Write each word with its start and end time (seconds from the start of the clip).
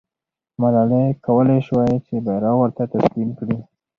ملالۍ 0.61 1.07
کولای 1.25 1.59
سوای 1.67 1.95
چې 2.05 2.13
بیرغ 2.25 2.55
ورته 2.59 2.83
تسلیم 2.93 3.29
کړي. 3.39 3.57